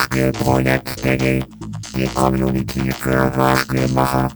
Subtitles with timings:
[0.00, 1.44] Hörspielprojekt Daddy,
[1.94, 4.30] die Community für Hörspielmacher.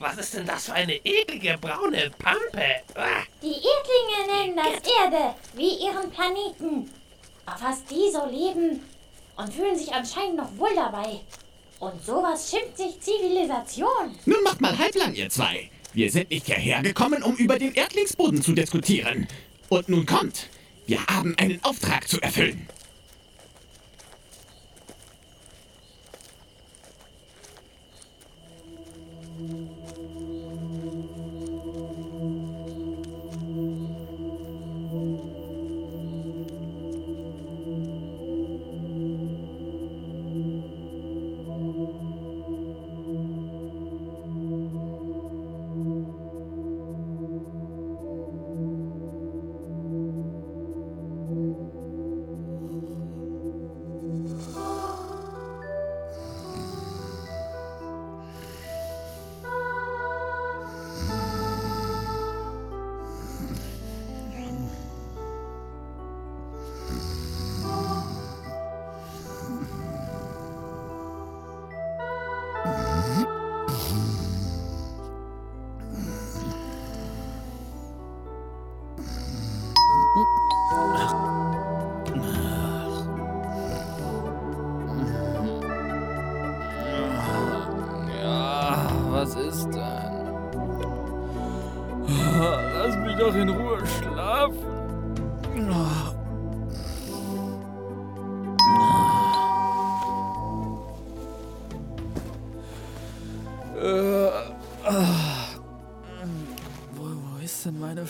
[0.00, 2.64] Was ist denn das für eine eklige braune Pampe?
[2.96, 6.90] Uah, Die Erdlinge nennen das Erde, wie ihren Planeten.
[7.46, 8.80] Auf was die so leben
[9.36, 11.20] und fühlen sich anscheinend noch wohl dabei.
[11.78, 14.18] Und sowas schimpft sich Zivilisation.
[14.24, 15.70] Nun macht mal halblang, ihr zwei.
[15.92, 19.26] Wir sind nicht hierher gekommen, um über den Erdlingsboden zu diskutieren.
[19.68, 20.48] Und nun kommt.
[20.86, 22.68] Wir haben einen Auftrag zu erfüllen.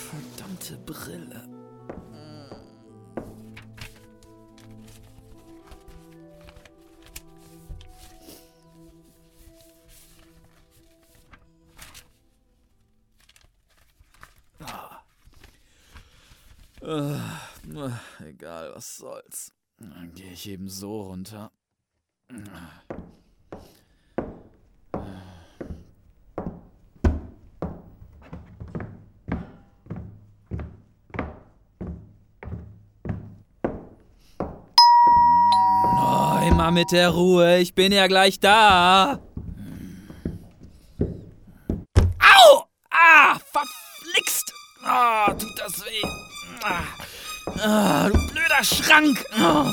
[0.00, 1.49] Verdammte Brille?
[16.83, 17.21] Äh,
[18.25, 19.53] egal, was soll's.
[19.78, 21.53] Dann gehe ich eben so runter.
[36.72, 39.19] Mit der Ruhe, ich bin ja gleich da.
[42.20, 42.64] Au!
[42.91, 44.53] Ah, verflixt!
[44.84, 46.09] Ah, tut das weh.
[46.62, 46.84] Ah,
[47.60, 49.24] ah du blöder Schrank!
[49.33, 49.66] Ah.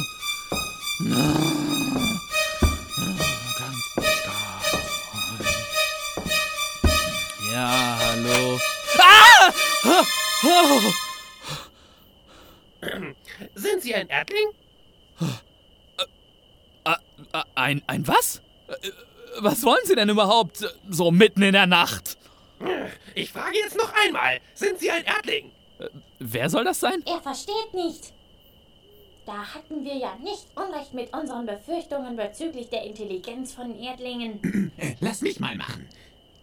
[7.52, 8.60] Ja, hallo.
[8.98, 9.52] Ah!
[9.84, 10.04] Ah!
[10.44, 10.82] Oh!
[13.56, 14.48] sind Sie ein Erdling?
[16.88, 17.00] Ah,
[17.34, 18.42] ah, Ein, ein was?
[18.68, 22.18] Äh, Was wollen Sie denn überhaupt äh, so mitten in der Nacht?
[23.16, 25.52] Ich frage jetzt noch einmal, sind Sie ein Erdling?
[26.20, 27.02] Wer soll das sein?
[27.06, 28.12] Er versteht nicht.
[29.26, 34.72] Da hatten wir ja nicht Unrecht mit unseren Befürchtungen bezüglich der Intelligenz von Erdlingen.
[34.78, 35.88] Äh, Lass mich mal machen.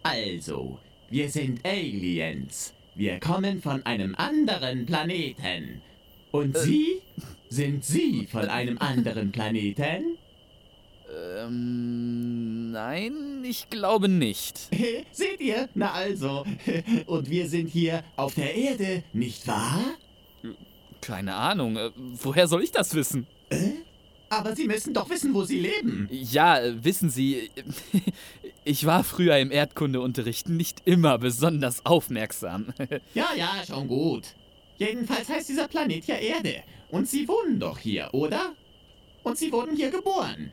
[0.03, 0.79] Also,
[1.09, 2.73] wir sind Aliens.
[2.95, 5.81] Wir kommen von einem anderen Planeten.
[6.31, 7.01] Und Sie?
[7.49, 10.17] Sind Sie von einem anderen Planeten?
[11.15, 12.34] Ähm,
[12.75, 14.69] nein, ich glaube nicht.
[15.11, 15.69] Seht ihr?
[15.73, 16.45] Na also.
[17.05, 19.79] Und wir sind hier auf der Erde, nicht wahr?
[21.01, 21.77] Keine Ahnung.
[21.77, 23.27] Äh, woher soll ich das wissen?
[24.29, 26.09] Aber Sie müssen doch wissen, wo Sie leben.
[26.11, 27.49] Ja, äh, wissen Sie,
[28.65, 32.73] ich war früher im Erdkundeunterricht nicht immer besonders aufmerksam.
[33.13, 34.35] Ja, ja, schon gut.
[34.77, 36.63] Jedenfalls heißt dieser Planet ja Erde.
[36.89, 38.53] Und Sie wohnen doch hier, oder?
[39.23, 40.51] Und Sie wurden hier geboren.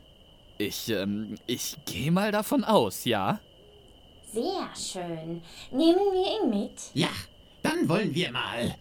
[0.57, 3.39] Ich, ähm, ich gehe mal davon aus, ja?
[4.33, 5.41] Sehr schön.
[5.71, 6.79] Nehmen wir ihn mit.
[6.93, 7.09] Ja,
[7.61, 8.75] dann wollen wir mal.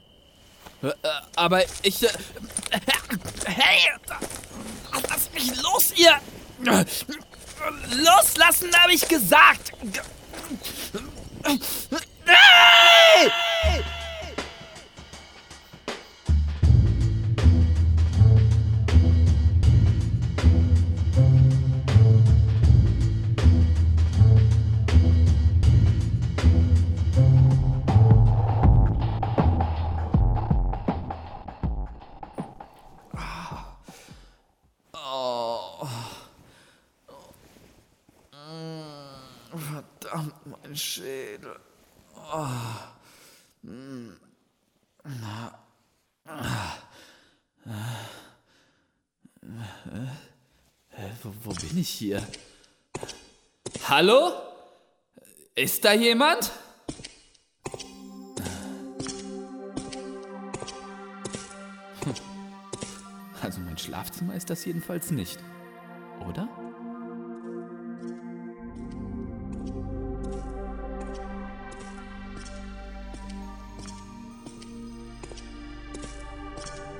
[0.82, 0.92] Äh, äh,
[1.36, 2.02] aber ich.
[2.02, 2.08] Äh,
[3.46, 3.90] hey!
[5.08, 6.18] Lass mich los, ihr!
[7.90, 9.72] Loslassen, habe ich gesagt!
[12.24, 13.30] Hey!
[51.62, 52.26] Bin ich hier?
[53.88, 54.32] Hallo?
[55.54, 56.50] Ist da jemand?
[63.42, 65.40] Also mein Schlafzimmer ist das jedenfalls nicht.
[66.28, 66.48] Oder?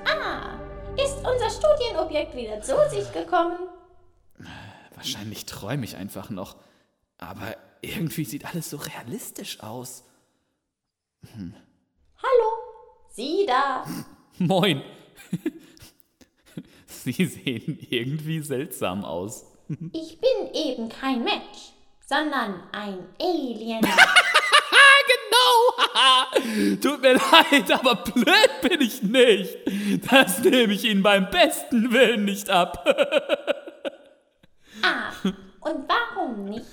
[0.03, 0.59] Ah,
[1.01, 3.55] ist unser Studienobjekt wieder zu sich gekommen?
[5.23, 6.57] Wahrscheinlich träume ich einfach noch.
[7.17, 10.03] Aber irgendwie sieht alles so realistisch aus.
[11.31, 12.49] Hallo?
[13.13, 13.85] Sie da?
[14.37, 14.81] Moin.
[16.85, 19.45] Sie sehen irgendwie seltsam aus.
[19.93, 21.71] Ich bin eben kein Mensch,
[22.05, 23.87] sondern ein Alien.
[25.05, 26.75] Genau!
[26.81, 29.57] Tut mir leid, aber blöd bin ich nicht.
[30.09, 32.85] Das nehme ich Ihnen beim besten Willen nicht ab.
[34.83, 35.11] Ah,
[35.61, 36.65] und warum nicht?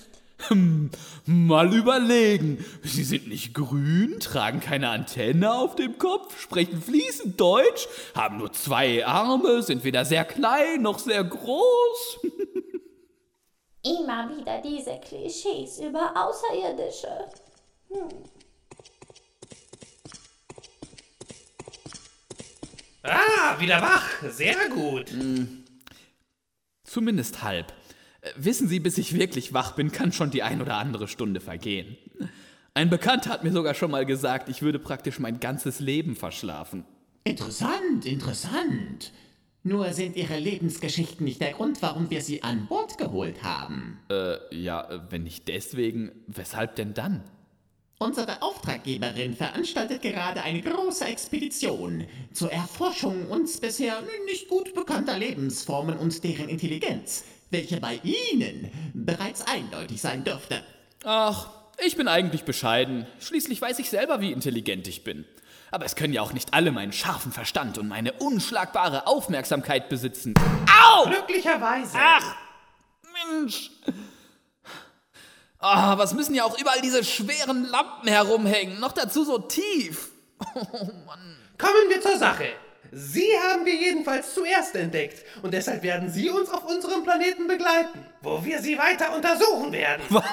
[1.26, 2.64] Mal überlegen.
[2.82, 8.52] Sie sind nicht grün, tragen keine Antenne auf dem Kopf, sprechen fließend Deutsch, haben nur
[8.52, 12.20] zwei Arme, sind weder sehr klein noch sehr groß.
[13.82, 17.28] Immer wieder diese Klischees über Außerirdische.
[23.02, 24.22] Ah, wieder wach.
[24.28, 25.06] Sehr gut.
[26.84, 27.72] Zumindest halb.
[28.37, 31.96] Wissen Sie, bis ich wirklich wach bin, kann schon die ein oder andere Stunde vergehen.
[32.75, 36.84] Ein Bekannter hat mir sogar schon mal gesagt, ich würde praktisch mein ganzes Leben verschlafen.
[37.25, 39.12] Interessant, interessant.
[39.62, 43.99] Nur sind Ihre Lebensgeschichten nicht der Grund, warum wir Sie an Bord geholt haben.
[44.11, 47.23] Äh, ja, wenn nicht deswegen, weshalb denn dann?
[47.99, 55.99] Unsere Auftraggeberin veranstaltet gerade eine große Expedition zur Erforschung uns bisher nicht gut bekannter Lebensformen
[55.99, 60.62] und deren Intelligenz, welche bei Ihnen bereits eindeutig sein dürfte.
[61.04, 61.49] Ach,
[61.85, 63.07] ich bin eigentlich bescheiden.
[63.21, 65.25] Schließlich weiß ich selber, wie intelligent ich bin.
[65.71, 70.35] Aber es können ja auch nicht alle meinen scharfen Verstand und meine unschlagbare Aufmerksamkeit besitzen.
[70.69, 71.04] Au!
[71.07, 71.97] Glücklicherweise.
[71.97, 72.35] Ach,
[73.28, 73.71] Mensch.
[75.59, 78.80] Ah, was müssen ja auch überall diese schweren Lampen herumhängen?
[78.80, 80.09] Noch dazu so tief.
[80.54, 82.47] Kommen wir zur Sache.
[82.92, 88.04] Sie haben wir jedenfalls zuerst entdeckt und deshalb werden Sie uns auf unserem Planeten begleiten,
[88.20, 90.02] wo wir Sie weiter untersuchen werden.
[90.09, 90.25] Was?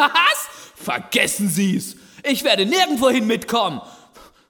[0.76, 1.98] Vergessen Sie's!
[2.24, 3.82] Ich werde nirgendwohin mitkommen!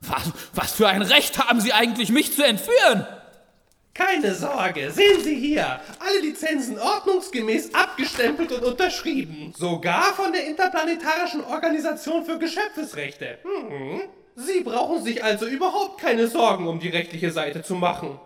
[0.02, 3.06] Was, was für ein Recht haben Sie eigentlich, mich zu entführen?
[3.94, 5.82] Keine Sorge, sehen Sie hier.
[6.00, 9.54] Alle Lizenzen ordnungsgemäß abgestempelt und unterschrieben.
[9.58, 13.40] Sogar von der Interplanetarischen Organisation für Geschöpfesrechte.
[13.44, 14.04] Mhm.
[14.40, 18.20] Sie brauchen sich also überhaupt keine Sorgen um die rechtliche Seite zu machen.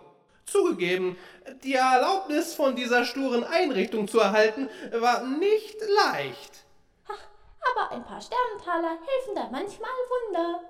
[0.44, 1.16] Zugegeben,
[1.64, 5.74] die Erlaubnis von dieser sturen Einrichtung zu erhalten, war nicht
[6.12, 6.66] leicht.
[7.06, 9.88] Aber ein paar Sternentaler helfen da manchmal
[10.28, 10.60] Wunder.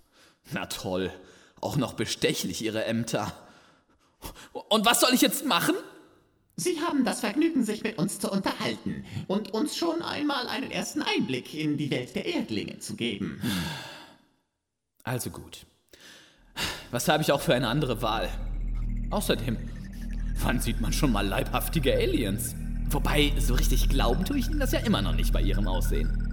[0.50, 1.12] Na toll,
[1.60, 3.32] auch noch bestechlich Ihre Ämter.
[4.68, 5.76] Und was soll ich jetzt machen?
[6.56, 11.02] Sie haben das Vergnügen, sich mit uns zu unterhalten und uns schon einmal einen ersten
[11.02, 13.40] Einblick in die Welt der Erdlinge zu geben.
[15.08, 15.64] Also gut.
[16.90, 18.28] Was habe ich auch für eine andere Wahl?
[19.08, 19.56] Außerdem,
[20.40, 22.54] wann sieht man schon mal leibhaftige Aliens?
[22.90, 26.27] Wobei, so richtig glauben tue ich Ihnen das ja immer noch nicht bei Ihrem Aussehen.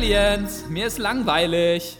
[0.00, 0.64] Aliens!
[0.70, 1.98] Mir ist langweilig.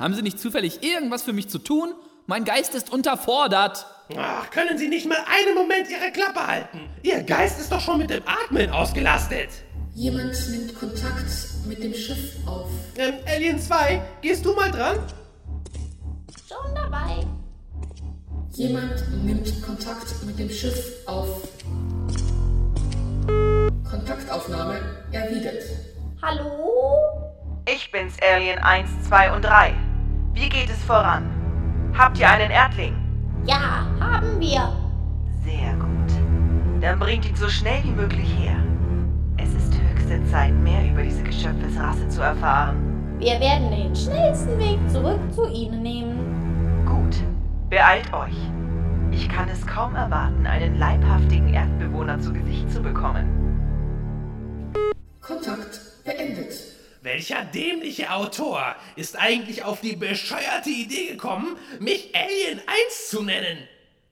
[0.00, 1.94] Haben Sie nicht zufällig irgendwas für mich zu tun?
[2.26, 3.86] Mein Geist ist unterfordert.
[4.16, 6.80] Ach, können Sie nicht mal einen Moment Ihre Klappe halten?
[7.04, 9.50] Ihr Geist ist doch schon mit dem Atmen ausgelastet.
[9.94, 11.30] Jemand nimmt Kontakt
[11.68, 12.68] mit dem Schiff auf.
[12.96, 14.98] Ähm, Alien 2, gehst du mal dran?
[16.48, 17.24] Schon dabei.
[18.54, 21.28] Jemand nimmt Kontakt mit dem Schiff auf.
[23.88, 24.80] Kontaktaufnahme
[25.12, 25.62] erwidert.
[26.20, 27.15] Hallo?
[27.96, 29.72] Bin's, Alien 1, 2 und 3.
[30.34, 31.24] Wie geht es voran?
[31.96, 32.94] Habt ihr einen Erdling?
[33.46, 34.70] Ja, haben wir.
[35.42, 36.82] Sehr gut.
[36.82, 38.56] Dann bringt ihn so schnell wie möglich her.
[39.38, 43.16] Es ist höchste Zeit, mehr über diese Geschöpfesrasse zu erfahren.
[43.18, 46.84] Wir werden den schnellsten Weg zurück zu Ihnen nehmen.
[46.84, 47.16] Gut,
[47.70, 48.36] beeilt euch.
[49.10, 53.24] Ich kann es kaum erwarten, einen leibhaftigen Erdbewohner zu Gesicht zu bekommen.
[55.22, 56.45] Kontakt beendet.
[57.16, 63.66] Welcher dämliche Autor ist eigentlich auf die bescheuerte Idee gekommen, mich Alien 1 zu nennen?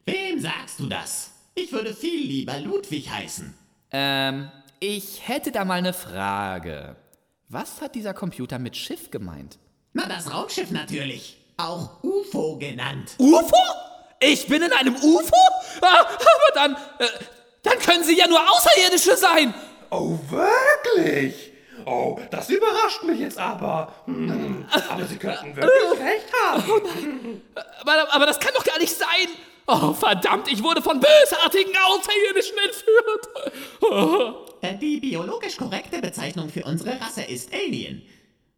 [0.07, 1.31] Wem sagst du das?
[1.55, 3.53] Ich würde viel lieber Ludwig heißen.
[3.91, 6.97] Ähm, ich hätte da mal eine Frage.
[7.51, 9.59] Was hat dieser Computer mit Schiff gemeint?
[9.93, 11.37] Na, das Raumschiff natürlich.
[11.59, 13.17] Auch UFO genannt.
[13.19, 13.63] UFO?
[14.19, 15.37] Ich bin in einem UFO?
[15.83, 17.07] Ah, aber dann, äh,
[17.65, 19.53] dann können Sie ja nur Außerirdische sein.
[19.91, 21.54] Oh, wirklich?
[21.87, 23.93] Oh, das überrascht mich jetzt aber.
[24.07, 27.43] Hm, aber Sie könnten wirklich recht haben.
[27.81, 29.29] Aber, aber das kann doch gar nicht sein.
[29.67, 33.29] Oh, verdammt, ich wurde von bösartigen Außerirdischen entführt.
[33.81, 34.35] Oh.
[34.61, 38.03] Äh, Die biologisch korrekte Bezeichnung für unsere Rasse ist Alien.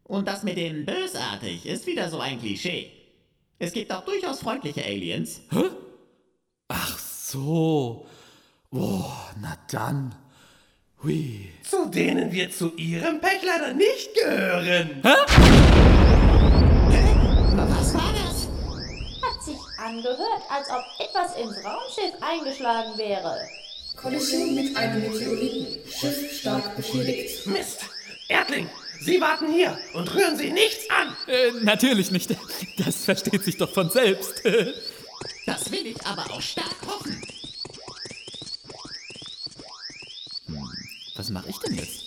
[0.03, 2.91] Und das mit dem bösartig ist wieder so ein Klischee.
[3.59, 5.41] Es gibt auch durchaus freundliche Aliens.
[6.67, 8.05] Ach so.
[8.71, 9.05] Oh,
[9.41, 10.13] na dann.
[11.03, 11.51] Hui.
[11.69, 14.99] Zu denen wir zu Ihrem Pech leider nicht gehören.
[17.53, 18.47] Was war das?
[19.21, 23.37] Hat sich angehört, als ob etwas ins Raumschiff eingeschlagen wäre.
[23.95, 25.67] Kollision mit einem Meteoriten.
[25.91, 27.45] Schiff stark beschädigt.
[27.45, 27.81] Mist.
[28.27, 28.67] Erdling,
[28.99, 31.15] Sie warten hier und rühren Sie nichts an.
[31.27, 32.35] Äh, natürlich nicht.
[32.77, 34.41] Das versteht sich doch von selbst.
[35.45, 37.21] Das will ich aber auch stark hoffen.
[41.27, 42.03] Was mache ich denn jetzt?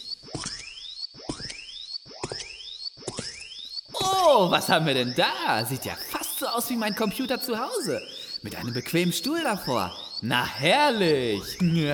[3.93, 5.62] Oh, was haben wir denn da?
[5.67, 8.00] Sieht ja fast so aus wie mein Computer zu Hause.
[8.41, 9.95] Mit einem bequemen Stuhl davor.
[10.23, 11.43] Na herrlich.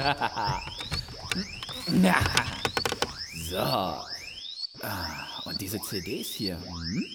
[3.50, 3.56] So.
[3.58, 7.06] Ah, Und diese CDs hier, hm?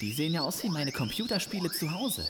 [0.00, 2.26] die sehen ja aus wie meine Computerspiele zu Hause.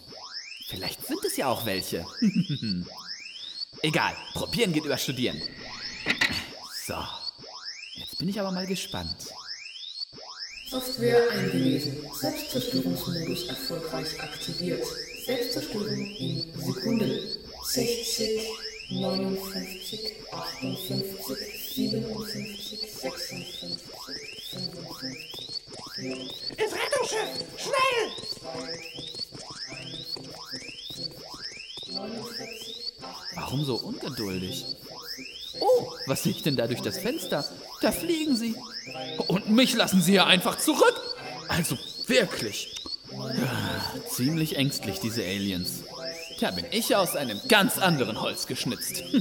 [0.68, 2.04] Vielleicht sind es ja auch welche.
[3.82, 5.40] Egal, probieren geht über studieren.
[6.90, 6.96] So,
[7.94, 9.14] jetzt bin ich aber mal gespannt.
[10.68, 12.04] Software eingelesen.
[12.12, 14.84] Selbstzerstörungsmodus erfolgreich aktiviert.
[15.24, 17.12] Selbstzerstörung in Sekunden.
[17.62, 18.42] 60,
[18.90, 23.70] 59, 58, 57, 56,
[24.50, 25.60] 55,
[25.96, 27.30] 54, Ins Rettungsschiff!
[27.56, 28.02] Schnell!
[31.92, 32.92] 49,
[33.36, 34.64] Warum so ungeduldig?
[35.60, 37.44] Oh, was sehe ich denn da durch das Fenster?
[37.80, 38.54] Da fliegen sie.
[39.28, 41.00] Und mich lassen sie ja einfach zurück.
[41.48, 41.76] Also
[42.06, 42.74] wirklich.
[43.12, 45.82] Ja, ziemlich ängstlich, diese Aliens.
[46.40, 49.02] Da bin ich aus einem ganz anderen Holz geschnitzt.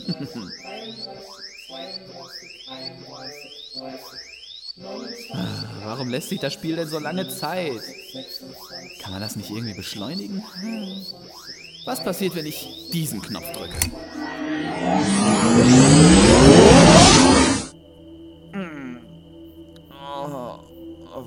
[5.34, 7.82] Ah, Warum lässt sich das Spiel denn so lange Zeit?
[9.02, 10.44] Kann man das nicht irgendwie beschleunigen?
[11.86, 13.76] Was passiert, wenn ich diesen Knopf drücke?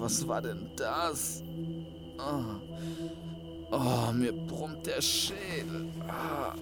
[0.03, 1.45] Was war denn das?
[2.19, 2.57] Oh,
[3.71, 5.87] oh mir brummt der Schädel.
[6.09, 6.55] Ah.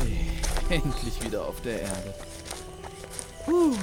[0.00, 0.18] Ui,
[0.70, 2.14] endlich wieder auf der Erde.
[3.44, 3.74] Puh.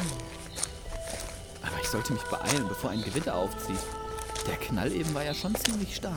[1.63, 3.75] Aber ich sollte mich beeilen, bevor ein Gewitter aufzieht.
[4.47, 6.15] Der Knall eben war ja schon ziemlich stark.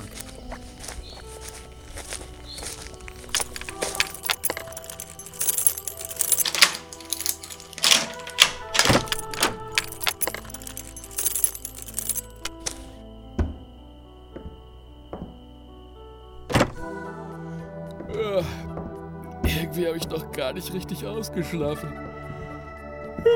[20.46, 21.92] Gar nicht richtig ausgeschlafen.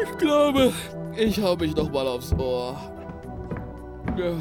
[0.05, 0.73] Ich glaube,
[1.17, 2.79] ich hau mich noch mal aufs Ohr.
[4.17, 4.33] Ja.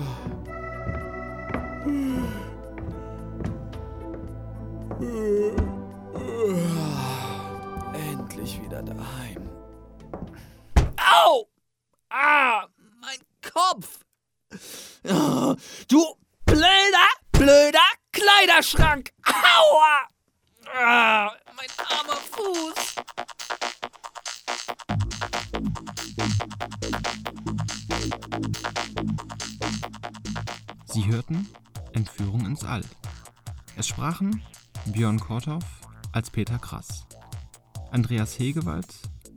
[8.12, 9.50] Endlich wieder daheim.
[10.98, 11.48] Au!
[12.12, 12.68] Ah,
[13.02, 13.18] mein
[13.52, 14.06] Kopf!
[15.88, 16.06] Du
[16.46, 17.80] blöder, blöder
[18.12, 19.10] Kleiderschrank!
[19.26, 20.08] Aua!
[20.72, 22.96] Ah, mein armer Fuß!
[30.86, 31.50] Sie hörten
[31.94, 32.84] Entführung ins All.
[33.76, 34.42] Es sprachen
[34.86, 35.66] Björn Korthoff
[36.14, 37.06] als Peter Krass,
[37.92, 38.88] Andreas Hegewald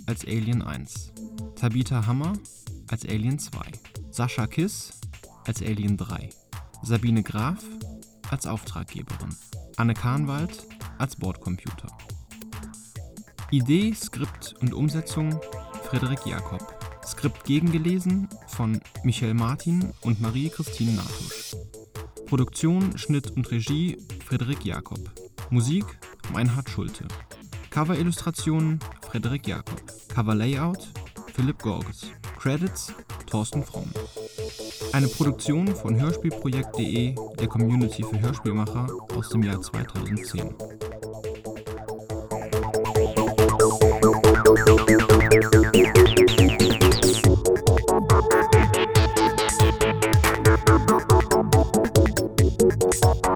[0.07, 1.13] als Alien 1,
[1.57, 2.35] Tabitha Hammer
[2.89, 3.61] als Alien 2,
[4.11, 5.01] Sascha Kiss
[5.45, 6.31] als Alien 3,
[6.83, 7.65] Sabine Graf
[8.31, 9.37] als Auftraggeberin,
[9.77, 10.67] Anne Kahnwald
[10.99, 11.89] als Bordcomputer.
[13.53, 15.39] Idee, Skript und Umsetzung
[15.85, 16.67] Frederik Jakob.
[17.07, 21.55] Skript gegengelesen von Michel Martin und Marie-Christine Natusch.
[22.25, 25.01] Produktion, Schnitt und Regie Frederik Jakob.
[25.51, 25.85] Musik
[26.33, 27.07] Meinhard Schulte.
[27.69, 29.83] Cover-Illustrationen Frederik Jakob.
[30.09, 30.89] Cover-Layout
[31.35, 32.07] Philipp Gorges.
[32.39, 32.95] Credits
[33.27, 33.91] Thorsten Fromm.
[34.95, 40.55] Eine Produktion von Hörspielprojekt.de, der Community für Hörspielmacher aus dem Jahr 2010.
[53.03, 53.32] Thank